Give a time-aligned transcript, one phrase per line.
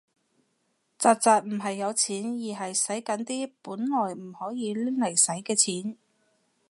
[0.97, 5.95] 宅宅唔係有錢，而係洗緊啲本來唔可以拎嚟洗嘅錢